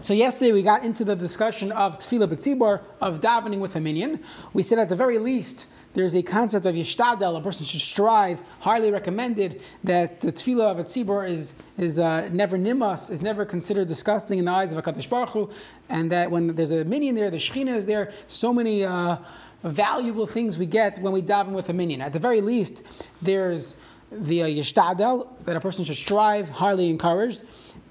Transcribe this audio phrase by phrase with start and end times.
[0.00, 4.22] So yesterday we got into the discussion of tefillah b'tzibor, of davening with a minyan.
[4.52, 8.40] We said at the very least there's a concept of yishtadel, a person should strive,
[8.60, 13.44] highly recommended that the tefillah of a tzibor is, is uh, never nimas, is never
[13.44, 15.50] considered disgusting in the eyes of a Kadosh Baruch Hu,
[15.88, 19.16] and that when there's a minyan there, the Shekhinah is there, so many uh,
[19.64, 22.00] valuable things we get when we daven with a minyan.
[22.00, 22.84] At the very least,
[23.20, 23.74] there's
[24.12, 27.42] the uh, yishtadel, that a person should strive, highly encouraged.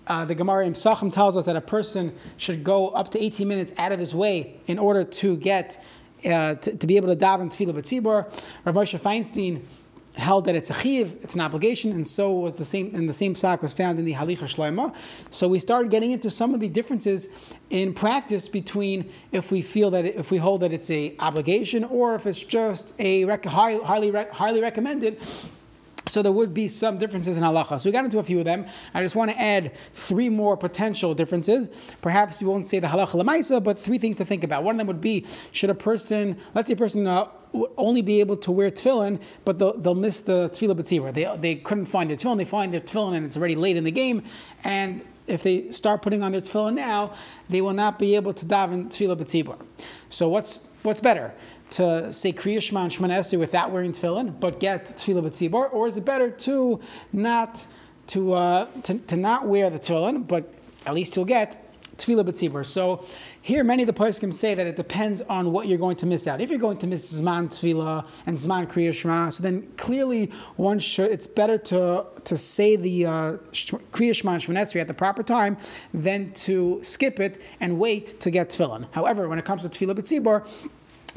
[0.08, 3.48] Uh, the Gemara in Psachim tells us that a person should go up to 18
[3.48, 5.83] minutes out of his way in order to get
[6.25, 8.24] uh, to, to, be able to daven tefillah b'tzibur.
[8.66, 9.61] Rav Moshe Feinstein
[10.16, 12.92] held that it's a chiv, it's an obligation, and so was the same.
[12.96, 14.96] And the same psak was found in the Halicha Shloima.
[15.30, 17.30] So we started getting into some of the differences
[17.69, 21.83] in practice between if we feel that it, if we hold that it's a obligation
[21.83, 25.21] or if it's just a rec- high, highly highly recommended
[26.07, 27.79] so there would be some differences in halacha.
[27.79, 28.66] So we got into a few of them.
[28.93, 31.70] I just want to add three more potential differences.
[32.02, 34.64] Perhaps you won't say the halacha lemaisa, but three things to think about.
[34.64, 37.28] One of them would be: should a person, let's say, a person uh,
[37.78, 41.13] only be able to wear tefillin, but they'll, they'll miss the tefillah b'tzibur.
[41.13, 42.38] They, they couldn't find their tefillin.
[42.38, 44.23] They find their tefillin, and it's already late in the game.
[44.63, 47.13] And if they start putting on their tefillin now,
[47.50, 49.58] they will not be able to daven tefillah b'tzibur.
[50.09, 51.33] So what's what's better?
[51.69, 55.97] to say Kriya Shema and Shemana without wearing tefillin, but get tefillah b'tzibor, or is
[55.97, 56.79] it better to
[57.11, 57.66] not
[58.07, 60.53] to, uh, to, to not wear the tefillin, but
[60.85, 61.63] at least you'll get
[61.97, 62.66] tefillah b'tzibor.
[62.66, 63.03] So
[63.41, 66.25] here, many of the poskim say that it depends on what you're going to miss
[66.25, 66.39] out.
[66.39, 70.79] If you're going to miss zman tefillah and zman kriya shema, so then clearly one
[70.79, 71.11] should.
[71.11, 73.38] It's better to to say the uh,
[73.91, 75.57] kriya shema and shema at the proper time
[75.94, 78.88] than to skip it and wait to get tefillin.
[78.91, 80.47] However, when it comes to tefillah b'tzibor,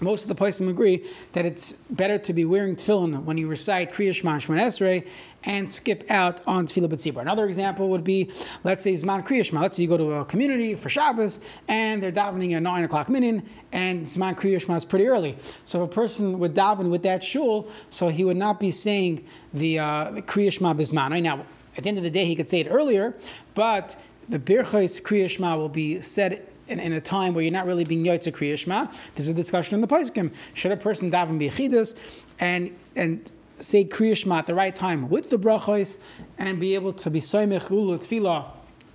[0.00, 3.92] most of the Paisim agree that it's better to be wearing tefillin when you recite
[3.92, 5.06] Kriya Shema Shemon Esrei
[5.44, 7.20] and skip out on Tefillah B'tzibur.
[7.20, 8.30] Another example would be,
[8.64, 9.62] let's say Zman Kriya Shema.
[9.62, 13.08] Let's say you go to a community for Shabbos and they're davening at 9 o'clock
[13.08, 15.36] minyan and Zman Kriya Shema is pretty early.
[15.64, 19.24] So if a person would daven with that shul, so he would not be saying
[19.54, 21.10] the, uh, Kriya Shema Bisman.
[21.10, 21.46] Right now,
[21.76, 23.14] at the end of the day, he could say it earlier,
[23.54, 27.66] but the Birchais Kriya Shema will be said in, in, a time where you're not
[27.66, 28.86] really being yotze kriya shema.
[29.14, 30.32] There's a discussion in the Paiskim.
[30.54, 31.96] Should a person daven biyachidus
[32.38, 35.98] and and say kriya shema at the right time with the brachos
[36.38, 38.46] and be able to be soymech ulu tefillah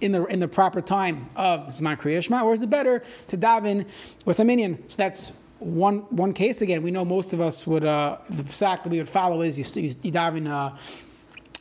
[0.02, 3.38] in the in the proper time of zman kriya shema, or is it better to
[3.38, 3.86] daven
[4.26, 4.84] with a minyan?
[4.90, 6.62] So that's one one case.
[6.62, 9.58] Again, we know most of us would uh, the psak that we would follow is
[9.58, 10.50] you, you, you daven.
[10.50, 10.78] Uh,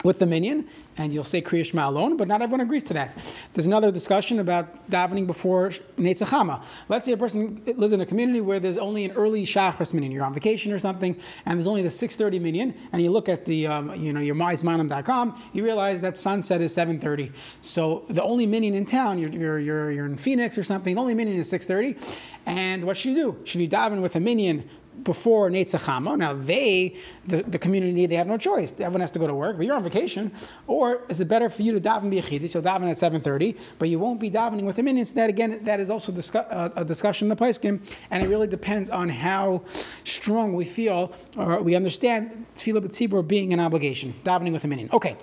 [0.05, 3.17] with the minyan, and you'll say Kriya Shema alone, but not everyone agrees to that.
[3.55, 6.63] There's another discussion about davening before Netz HaChama.
[6.89, 10.13] Let's say a person lives in a community where there's only an early Shachris minyan.
[10.13, 11.17] You're on vacation or something,
[11.47, 14.35] and there's only the 6.30 minyan, and you look at the, um, you know, your
[14.35, 17.33] myzmanim.com, you realize that sunset is 7.30.
[17.63, 21.01] So the only minyan in town, you're, you're, you're, you're in Phoenix or something, the
[21.01, 21.99] only minyan is 6.30,
[22.45, 23.41] and what should you do?
[23.45, 24.69] Should you daven with a minyan
[25.03, 26.17] before Netz HaChama.
[26.17, 26.97] Now they,
[27.27, 28.73] the, the community, they have no choice.
[28.73, 30.33] Everyone has to go to work, but you're on vacation.
[30.67, 32.55] Or is it better for you to daven biyachidis?
[32.55, 35.13] You'll daven at 7.30, but you won't be davening with the minutes.
[35.13, 38.91] That again, that is also uh, a discussion in the Paiskim, and it really depends
[38.91, 39.63] on how
[40.05, 44.89] strong we feel or we understand tefillah b'tzibur being an obligation, davening with a minyan.
[44.93, 45.17] Okay.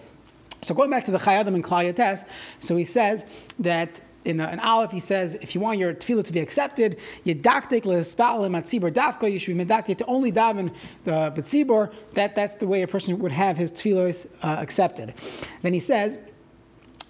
[0.61, 2.23] So going back to the Chayei Adam and Klayates,
[2.59, 3.25] so he says
[3.57, 7.35] that in an Aleph, he says, if you want your tefillah to be accepted, you
[7.35, 10.73] yedaktik lespal matzibur dafka, you should be medaktik to only daven
[11.03, 11.91] the betzibur.
[12.13, 15.13] That that's the way a person would have his tefillah uh, accepted.
[15.61, 16.17] Then he says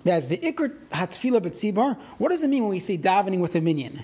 [0.05, 1.97] that the ikr hatfila betzibur.
[2.17, 4.03] What does it mean when we say davening with a minyan?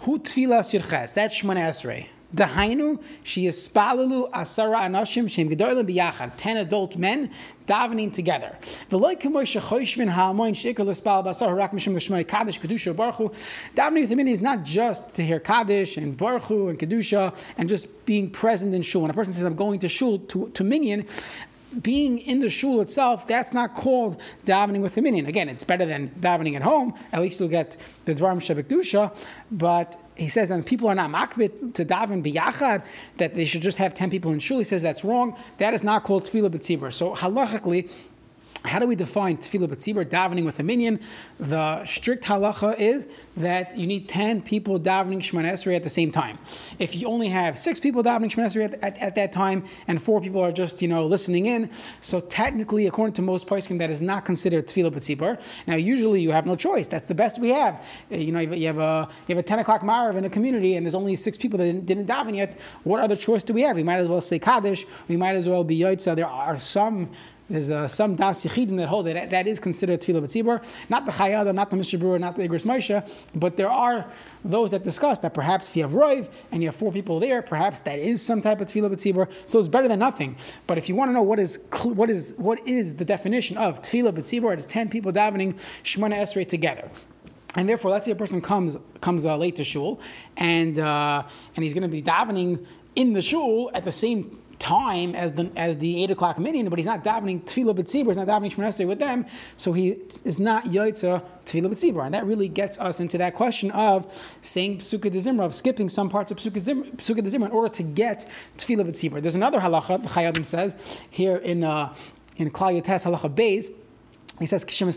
[0.00, 1.14] Hu tefillah shirches.
[1.14, 2.06] That's shmona esrei.
[2.34, 6.32] Dahainu, she is spalalu asara anashim shem gedolim biyachad.
[6.36, 7.30] Ten adult men
[7.66, 8.56] davening together.
[8.90, 13.32] V'loy kemoy shechoyshvin ha'amoin shikol espal basar rak mishim l'shmoy kaddish kedusha baruchu.
[13.76, 17.68] Davening with the min is not just to hear kaddish and baruchu and kedusha and
[17.68, 19.02] just being present in shul.
[19.02, 21.06] When a person says, "I'm going to shul to, to minyan,"
[21.82, 25.26] being in the shul itself, that's not called davening with the minyan.
[25.26, 26.94] Again, it's better than davening at home.
[27.12, 29.16] At least you'll get the dvarim shebekdusha.
[29.50, 32.84] But he says that people are not makbit to daven biyachad,
[33.18, 34.58] that they should just have 10 people in shul.
[34.58, 35.36] He says that's wrong.
[35.58, 36.92] That is not called tefillah b'tzibur.
[36.92, 37.90] So halachically,
[38.64, 40.98] how do we define tefillah b'tzibur, davening with a minyan?
[41.38, 46.10] The strict halacha is that you need 10 people davening Shemana Esrei at the same
[46.10, 46.38] time.
[46.78, 50.02] If you only have six people davening Shemana Esrei at, at, at, that time and
[50.02, 51.70] four people are just, you know, listening in,
[52.00, 55.40] so technically, according to most poskim, that is not considered tefillah b'tzibur.
[55.66, 56.88] Now, usually you have no choice.
[56.88, 57.84] That's the best we have.
[58.10, 60.76] Uh, you know, you have a, you have a 10 o'clock marav in a community
[60.76, 62.58] and there's only six people that didn't, didn't daven yet.
[62.84, 63.76] What other choice do we have?
[63.76, 64.86] We might as well say Kaddish.
[65.08, 66.16] We might as well be Yotza.
[66.16, 67.10] There are some
[67.48, 70.64] There's uh, some das yichidim that hold that that is considered tefillah b'tzibur.
[70.88, 74.06] Not the Chayei Adam, not the Mishnah Berurah, not the Igros Moshe, but there are
[74.42, 77.42] those that discuss that perhaps if you have roiv and you have four people there,
[77.42, 79.30] perhaps that is some type of tefillah b'tzibur.
[79.44, 80.36] So it's better than nothing.
[80.66, 83.82] But if you want to know what is what is what is the definition of
[83.82, 86.90] tefillah b'tzibur, it is ten people davening Shemona Esrei together.
[87.56, 90.00] And therefore, let's say a person comes comes uh, late to shul,
[90.38, 91.22] and uh,
[91.54, 92.64] and he's going to be davening
[92.96, 96.78] in the shul at the same time as the as the eight o'clock minyan, but
[96.78, 99.26] he's not davening tefillah b'tzibur, he's not davening shmoneh with them,
[99.58, 99.90] so he
[100.24, 104.06] is not yoytza tefillah b'tzibur, and that really gets us into that question of
[104.40, 108.26] saying psukkah de of skipping some parts of psukkah de in order to get
[108.56, 109.20] tefillah b'tzibur.
[109.20, 110.74] There's another halacha the Chayei Adam says
[111.10, 111.94] here in uh,
[112.38, 113.70] in Klal halacha Beis
[114.40, 114.88] he says, You should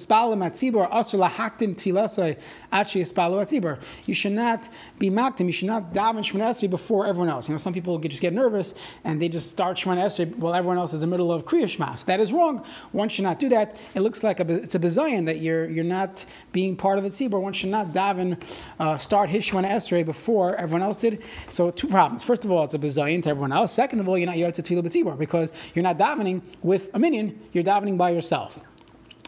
[4.31, 7.47] not be maktim, you should not daven Shemana Esrei before everyone else.
[7.47, 8.73] You know, some people just get nervous
[9.03, 11.77] and they just start Shemana Esrei while everyone else is in the middle of Kriyash
[11.77, 12.03] Mas.
[12.05, 12.65] That is wrong.
[12.93, 13.79] One should not do that.
[13.93, 17.11] It looks like a, it's a bezayin that you're, you're not being part of the
[17.11, 17.39] tzibur.
[17.39, 18.41] One should not daven,
[18.79, 21.21] uh, start his Shemana Esrei before everyone else did.
[21.51, 22.23] So, two problems.
[22.23, 23.71] First of all, it's a bezayin to everyone else.
[23.71, 27.39] Second of all, you're not Yotze Tefillah B'tzibur because you're not davening with a minyan,
[27.53, 28.59] you're davening by yourself.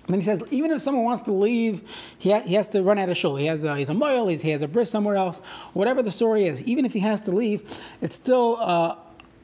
[0.09, 1.83] And then he says, even if someone wants to leave,
[2.17, 3.35] he, ha- he has to run out of shul.
[3.35, 5.39] He has a, he's a moil, he's, he has a bris somewhere else.
[5.73, 8.95] Whatever the story is, even if he has to leave, it's still uh,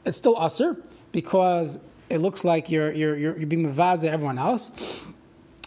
[0.04, 0.76] it's still usher
[1.12, 1.78] because
[2.10, 4.72] it looks like you're you're you're, you're being mavaza everyone else.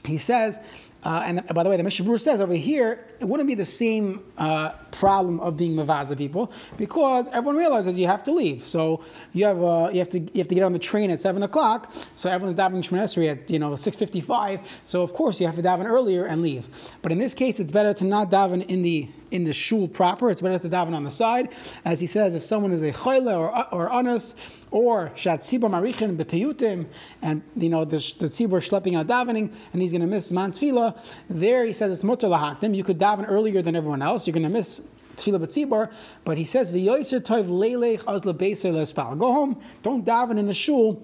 [0.04, 0.60] He says
[1.04, 4.24] uh, and by the way, the Mishnah says over here, it wouldn't be the same
[4.38, 8.66] uh, problem of being mavaza people because everyone realizes you have to leave.
[8.66, 9.02] So
[9.32, 11.44] you have uh, you have to you have to get on the train at seven
[11.44, 11.94] o'clock.
[12.16, 14.60] So everyone's davening Shemon at you know six fifty five.
[14.84, 16.68] So of course you have to daven earlier and leave.
[17.02, 20.30] But in this case, it's better to not daven in the in the shul proper.
[20.30, 21.50] It's better to daven on the side,
[21.86, 22.36] as he says.
[22.36, 24.36] If someone is a choyle or or anus
[24.72, 26.88] or shat tzibur marichin bepeyutim,
[27.22, 30.52] and you know the, the tzibur schlepping out davening, and he's going to miss man
[30.52, 30.96] tefillah.
[31.30, 32.76] There he says it's mutter lahaktim.
[32.76, 34.28] You could daven earlier than everyone else.
[34.28, 34.82] You're going to miss
[35.16, 35.92] tefillah
[36.24, 39.20] but he says v'yoyser toiv.
[39.20, 39.62] Go home.
[39.84, 41.04] Don't daven in the shul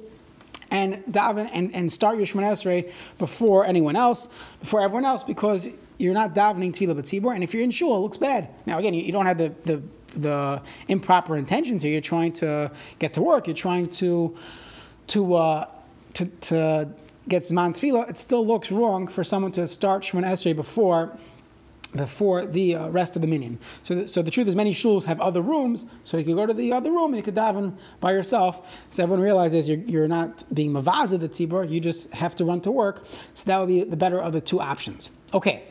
[0.71, 4.29] and daven and, and start your Shemon Esrei before anyone else,
[4.59, 7.99] before everyone else, because you're not davening tefillah b'tzibur, and if you're in shul, it
[7.99, 8.49] looks bad.
[8.65, 9.81] Now again, you, you don't have the, the
[10.15, 11.91] the improper intentions here.
[11.91, 13.47] You're trying to get to work.
[13.47, 14.35] You're trying to
[15.07, 15.67] to uh,
[16.13, 16.89] to, to
[17.27, 18.09] get zman tefillah.
[18.09, 21.17] It still looks wrong for someone to start Shemon Esrei before
[21.95, 23.57] before the uh, rest of the minyan.
[23.83, 26.45] So, the, so the truth is, many shuls have other rooms, so you could go
[26.45, 28.67] to the other room and you could daven by yourself.
[28.89, 32.59] So everyone realizes you're, you're not being mavaza the tzibur, you just have to run
[32.61, 33.05] to work.
[33.33, 35.09] So that would be the better of the two options.
[35.33, 35.63] Okay.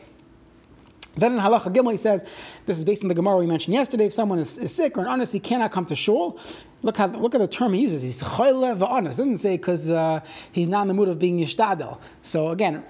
[1.17, 2.25] Then in Halacha Gimel he says,
[2.65, 5.01] this is based on the Gemara we mentioned yesterday, if someone is, is sick or
[5.01, 6.39] an honest, he cannot come to shul.
[6.81, 8.01] Look how look at the term he uses.
[8.01, 9.17] He's choyle va'anas.
[9.17, 10.19] Doesn't say because uh,
[10.51, 11.99] he's not in the mood of being yishtadel.
[12.21, 12.83] So again,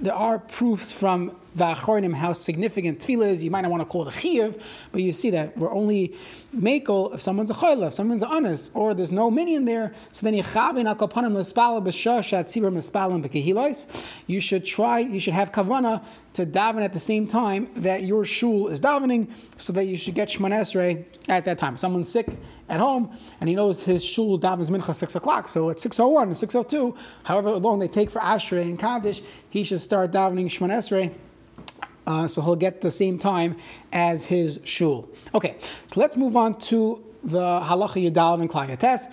[0.00, 3.42] there are proofs from the Achronim how significant tefillah is.
[3.42, 4.60] You might not want to call it a chiyuv,
[4.92, 6.14] but you see that we're only
[6.56, 9.92] makel if someone's a chayla, if someone's honest, or there's no minyan there.
[10.12, 14.06] So then yichabin al kapanim l'spala b'shah at tzibur mispalim b'kehilos.
[14.26, 15.00] You should try.
[15.00, 16.04] You should have kavana
[16.34, 20.14] to daven at the same time that your shul is davening, so that you should
[20.14, 21.76] get Shemon Esrei at that time.
[21.76, 22.28] Someone's sick
[22.68, 25.48] at home, and he knows his shul davens mincha six o'clock.
[25.48, 26.94] So at six o oh one and six o oh two,
[27.24, 31.12] however long they take for Ashrei and Kaddish, he should start davening Shemon Esrei
[32.10, 33.56] uh, so he'll get the same time
[33.92, 35.08] as his shul.
[35.32, 35.56] Okay,
[35.86, 39.04] so let's move on to the halacha yadal and klayates,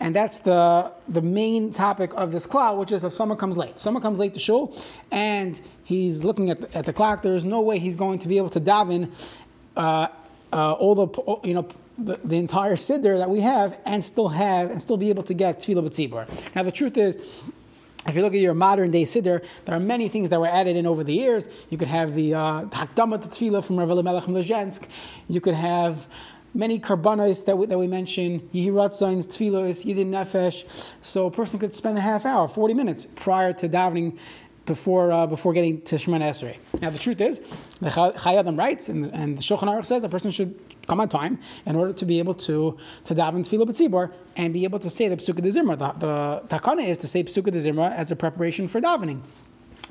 [0.00, 3.78] and that's the the main topic of this cloud, which is if someone comes late.
[3.78, 4.74] Someone comes late to shul,
[5.10, 7.22] and he's looking at the, at the clock.
[7.22, 9.10] There's no way he's going to be able to daven
[9.76, 10.08] uh,
[10.52, 11.08] uh, all the
[11.46, 11.68] you know.
[11.98, 15.32] The, the, entire siddur that we have and still have and still be able to
[15.32, 16.24] get tefillah b'tzibur.
[16.54, 17.42] Now the truth is,
[18.08, 20.76] if you look at your modern day siddur, there are many things that were added
[20.76, 21.48] in over the years.
[21.70, 24.88] You could have the Hakdama uh, Tefillah from Rav Elimelech Lezhensk.
[25.28, 26.06] You could have
[26.54, 30.92] many karbanos that we, that we mentioned, Yihiratzons, Tefillos, Yedid Nefesh.
[31.02, 34.18] So a person could spend a half hour, 40 minutes prior to davening
[34.66, 36.58] before uh, before getting to Shemon Esrei.
[36.80, 37.40] Now the truth is,
[37.80, 41.08] the Chayei Adam writes, and, and the Shulchan Aruch says a person should come on
[41.08, 44.90] time in order to be able to to daven tefillah b'tzibor and be able to
[44.90, 45.78] say the Pesukah de Zimra.
[45.78, 49.22] The, the takana is to say Pesukah de Zimra as a preparation for davening.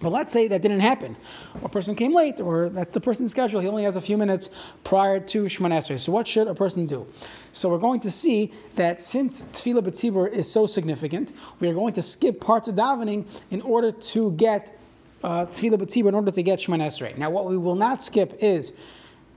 [0.02, 1.16] But let's say that didn't happen.
[1.64, 3.62] A person came late, or that's the person's schedule.
[3.62, 4.50] He only has a few minutes
[4.84, 5.98] prior to Shemon Esrei.
[5.98, 7.08] So what should a person do?
[7.54, 11.94] So we're going to see that since Tefillah B'tzibur is so significant, we are going
[11.94, 14.78] to skip parts of davening in order to get
[15.24, 17.18] uh, Tefillah B'tzibur, in order to get Shemon Esrei.
[17.18, 18.74] Now what we will not skip is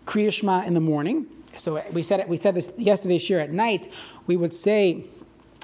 [0.06, 1.26] Kriya Shema in the morning.
[1.54, 3.92] So we said it, we said this yesterday's year at night.
[4.26, 5.04] We would say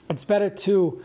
[0.08, 1.02] it's better to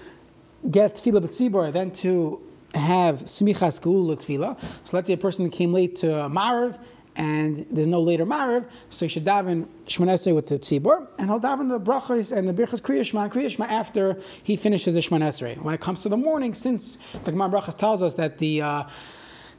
[0.70, 2.42] get tefillah b'tzibur, than to
[2.76, 4.60] have smichas geula tefillah.
[4.84, 6.80] So let's say a person came late to Marav
[7.16, 11.40] and there's no later Marav, so he should daven Shmonesrei with the tzibur, and he'll
[11.40, 15.62] daven the brachas and the birchas kriyashma and kriyashma after he finishes the Shmonesrei.
[15.62, 18.84] When it comes to the morning, since the Gemara brachas tells us that the uh,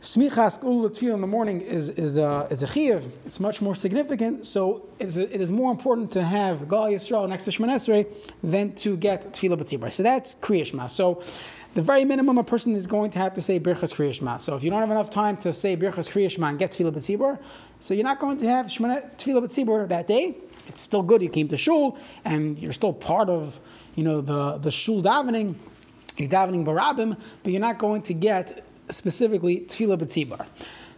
[0.01, 3.11] Smichas Ul Tefillah in the morning is, is, a, is a chiyuv.
[3.27, 7.29] It's much more significant, so it is, it is more important to have Gal Yisrael
[7.29, 8.07] next to Shemon Esrei
[8.43, 9.93] than to get Tefillah B'tzibur.
[9.93, 10.89] So that's Kriyashma.
[10.89, 11.23] So
[11.75, 14.41] the very minimum a person is going to have to say Birchas Kriyashma.
[14.41, 17.39] So if you don't have enough time to say Birchas Kriyashma and get Tefillah B'tzibur,
[17.79, 20.39] so you're not going to have Tefillah B'tzibur that day.
[20.67, 23.61] It's still good you came to shul and you're still part of
[23.97, 25.57] you know the, the shul davening.
[26.17, 30.47] You're davening barabim, but you're not going to get specifically tefillah b'tzibar.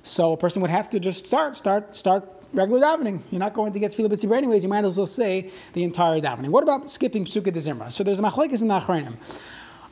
[0.02, 3.22] So a person would have to just start, start, start regular davening.
[3.30, 4.62] You're not going to get tefillah b'tzibar anyways.
[4.62, 6.48] You might as well say the entire davening.
[6.48, 7.90] What about skipping psukkah de?
[7.90, 9.16] So there's a machlekes in the achronim.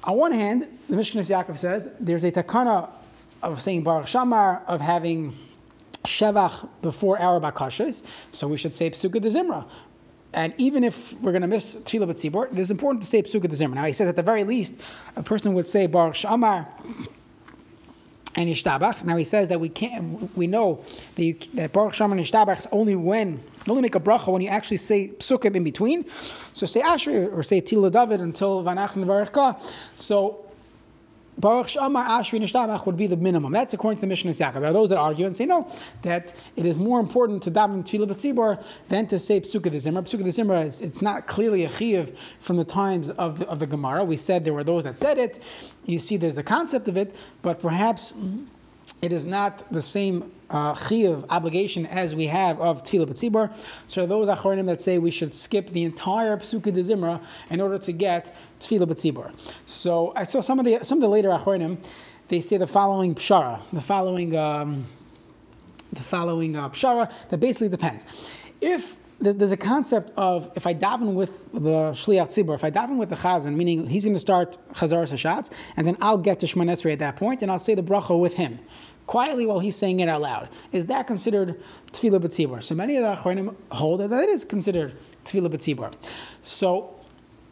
[0.04, 2.88] On one hand, the Mishnah Yaakov says there's a takana
[3.42, 5.36] of saying baruch shamar of having
[6.04, 8.02] shevach before our bakashas,
[8.32, 9.66] so we should say psukkah de.
[10.32, 13.58] And even if we're going to miss tefillah b'tzibor, it is important to say psukkah
[13.58, 13.68] de.
[13.68, 14.74] Now he says at the very least,
[15.16, 16.66] a person would say baruch shamar
[18.40, 19.04] and Ishtabach.
[19.04, 20.82] Now he says that we can't, we know
[21.14, 23.32] that, you, that Baruch Shem and Ishtabach is only when,
[23.66, 26.06] you only make a bracha when you actually say psukim in between.
[26.52, 29.60] So say Asher or say Tila David until Vanach Nevarechka.
[29.96, 30.46] So
[31.40, 33.52] Baruch Shama Ashri Nishtamach would be the minimum.
[33.52, 34.54] That's according to the Mishnah Yaakov.
[34.54, 35.70] There are those that argue and say no,
[36.02, 40.02] that it is more important to daven Tefillah B'tzibor than to say Psukkah de Zimra.
[40.02, 43.58] Psukkah de Zimra, is, it's not clearly a chiyuv from the times of the, of
[43.58, 44.04] the Gemara.
[44.04, 45.42] We said there were those that said it.
[45.86, 48.14] You see there's a concept of it, but perhaps
[49.00, 53.54] it is not the same uh, chiyuv obligation as we have of tefillah b'tzibur.
[53.86, 57.78] So those achronim that say we should skip the entire psukkah de zimra in order
[57.78, 59.32] to get tefillah b'tzibur.
[59.66, 61.78] So I saw some of the some of the later achronim.
[62.28, 64.86] They say the following pshara, the following um,
[65.92, 68.06] the following uh, pshara that basically depends.
[68.60, 72.96] If there's, a concept of if I daven with the Shliach Tzibur, if I daven
[72.96, 76.46] with the Chazan, meaning he's going to start Chazar Sashatz, and then I'll get to
[76.46, 78.58] Shemon Esrei at that point, and I'll say the bracha with him,
[79.06, 80.48] quietly while he's saying it out loud.
[80.72, 81.60] Is that considered
[81.92, 82.62] Tefillah B'tzibur?
[82.62, 85.94] So many of the Achronim hold that that is considered Tefillah B'tzibur.
[86.42, 86.98] So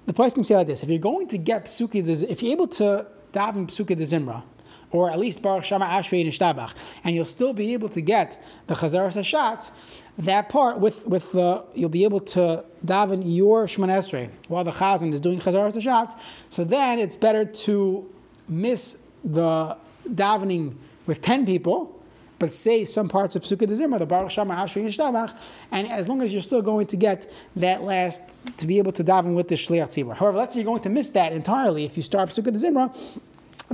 [0.07, 2.69] the place can say like this, if you're going to get Psuki, if you're able
[2.69, 4.43] to daven Psuki the Zimra,
[4.91, 6.73] or at least Baruch Shama Ashrei and Shtabach,
[7.05, 9.71] and you'll still be able to get the Chazar Sashat,
[10.19, 14.73] that part with with the you'll be able to daven your Shemon Esrei while the
[14.73, 16.19] Chazan is doing Chazar Sashat.
[16.49, 18.11] So then it's better to
[18.49, 19.77] miss the
[20.09, 20.75] davening
[21.07, 21.95] with ten people.
[22.41, 25.37] But say some parts of Psukkah Zimra, the Baruch Shama Ashrei Yishtabach,
[25.73, 28.23] and as long as you're still going to get that last,
[28.59, 30.17] to be able to daven with the Shliach Tzibur.
[30.17, 32.97] However, let's say you're going to miss that entirely if you start Psukkah Zimra,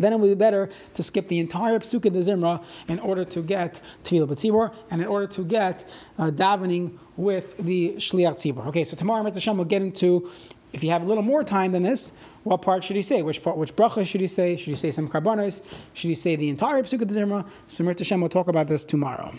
[0.03, 3.43] then it would be better to skip the entire Psukkah de Zimra in order to
[3.43, 5.85] get Tefillah B'tzibor and in order to get
[6.19, 8.67] uh, davening with the Shliach Tzibor.
[8.67, 9.41] Okay, so tomorrow, Mr.
[9.41, 10.31] Shem, we'll get into,
[10.73, 13.23] if you have a little more time than this, what part should he say?
[13.23, 14.57] Which part, which bracha should he say?
[14.57, 15.63] Should he say some karbanos?
[15.93, 17.47] Should he say the entire Psukkah de Zimra?
[17.69, 18.01] So Mr.
[18.01, 19.35] Hashem will talk about this tomorrow.